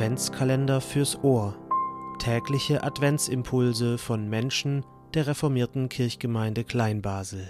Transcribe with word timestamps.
Adventskalender 0.00 0.80
fürs 0.80 1.22
Ohr. 1.22 1.58
Tägliche 2.18 2.82
Adventsimpulse 2.82 3.98
von 3.98 4.30
Menschen 4.30 4.82
der 5.12 5.26
reformierten 5.26 5.90
Kirchgemeinde 5.90 6.64
Kleinbasel. 6.64 7.46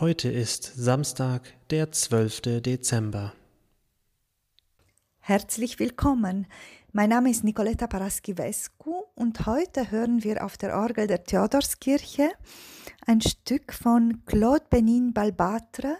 Heute 0.00 0.30
ist 0.30 0.62
Samstag, 0.74 1.42
der 1.68 1.92
12. 1.92 2.62
Dezember. 2.62 3.34
Herzlich 5.20 5.78
willkommen. 5.78 6.46
Mein 6.92 7.10
Name 7.10 7.28
ist 7.30 7.44
Nicoletta 7.44 7.86
Paraschivescu 7.86 9.02
und 9.14 9.44
heute 9.44 9.90
hören 9.90 10.24
wir 10.24 10.42
auf 10.42 10.56
der 10.56 10.74
Orgel 10.74 11.06
der 11.06 11.22
Theodorskirche 11.22 12.30
ein 13.06 13.20
Stück 13.20 13.74
von 13.74 14.24
Claude 14.24 14.64
Benin 14.70 15.12
Balbatre, 15.12 15.98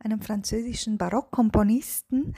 einem 0.00 0.20
französischen 0.20 0.98
Barockkomponisten. 0.98 2.34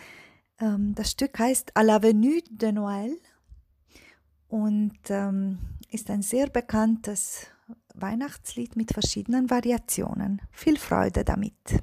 Ähm, 0.60 0.94
das 0.94 1.10
Stück 1.10 1.38
heißt 1.38 1.76
À 1.76 1.82
la 1.82 2.02
venue 2.02 2.42
de 2.50 2.72
Noël 2.72 3.16
und 4.48 4.98
ähm, 5.08 5.58
ist 5.90 6.10
ein 6.10 6.22
sehr 6.22 6.48
bekanntes 6.48 7.46
Weihnachtslied 7.94 8.76
mit 8.76 8.92
verschiedenen 8.92 9.50
Variationen. 9.50 10.42
Viel 10.50 10.78
Freude 10.78 11.24
damit. 11.24 11.82